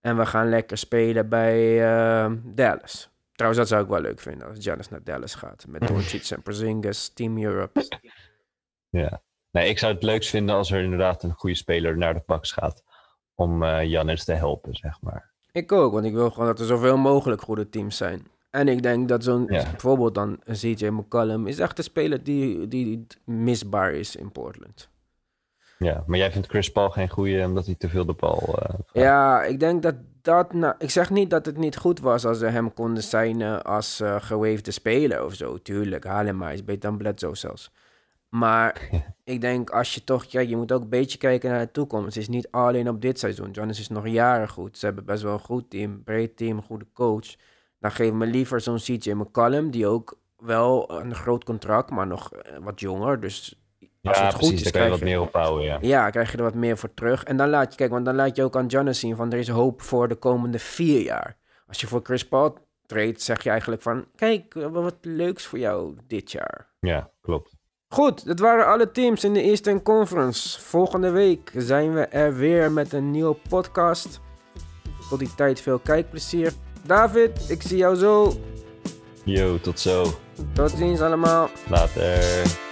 [0.00, 3.10] En we gaan lekker spelen bij eh, Dallas.
[3.32, 5.64] Trouwens, dat zou ik wel leuk vinden als Giannis naar Dallas gaat.
[5.68, 7.84] Met Doncic en Porzingis, Team Europe.
[8.88, 9.22] Ja.
[9.50, 12.52] Nee, ik zou het leukst vinden als er inderdaad een goede speler naar de Bucks
[12.52, 12.82] gaat.
[13.34, 15.34] Om eh Jannis te helpen, zeg maar.
[15.56, 18.26] Ik ook, want ik wil gewoon dat er zoveel mogelijk goede teams zijn.
[18.50, 19.70] En ik denk dat zo'n, Ja.
[19.70, 24.88] bijvoorbeeld dan een CJ McCollum, is echt een speler die, die misbaar is in Portland.
[25.78, 28.58] Ja, maar jij vindt Chris Paul geen goede omdat hij te veel de bal...
[28.58, 28.74] eh.
[28.92, 30.52] Ja, ik denk dat dat...
[30.52, 34.02] Nou, ik zeg niet dat het niet goed was als ze hem konden zijn als
[34.18, 35.56] gewavede speler of zo.
[35.56, 36.46] Tuurlijk, haal hem maar.
[36.46, 37.70] Hij is beter dan Bledsoe zelfs.
[38.28, 38.88] Maar
[39.24, 40.24] ik denk als je toch...
[40.24, 42.06] Ja, je moet ook een beetje kijken naar de toekomst.
[42.06, 43.50] Het is niet alleen op dit seizoen.
[43.50, 44.78] Jonas is nog jaren goed.
[44.78, 46.02] Ze hebben best wel een goed team.
[46.02, 47.34] Breed team, goede coach.
[47.80, 49.70] Dan geef me liever zo'n CJ McCollum...
[49.70, 53.20] die ook wel een groot contract, maar nog eh, wat jonger.
[53.20, 53.60] Dus
[54.02, 55.78] Als Ja, het goed is, kan je krijg wat meer opbouwen, ja.
[55.80, 57.24] Ja, krijg je er wat meer voor terug.
[57.24, 59.38] En dan laat je, kijk, want dan laat je ook aan Giannis zien van er
[59.38, 61.36] is hoop voor de komende vier jaar.
[61.66, 65.96] Als je voor Chris Paul treedt, zeg je eigenlijk van, kijk, wat leuks voor jou
[66.06, 66.68] dit jaar.
[66.80, 67.55] Ja, klopt.
[67.88, 70.60] Goed, dat waren alle teams in de Eastern Conference.
[70.60, 74.20] Volgende week zijn we er weer met een nieuwe podcast.
[75.10, 76.52] Tot die tijd veel kijkplezier.
[76.86, 78.32] David, ik zie jou zo.
[79.24, 80.04] Yo, tot zo.
[80.52, 81.48] Tot ziens allemaal.
[81.68, 82.64] Later.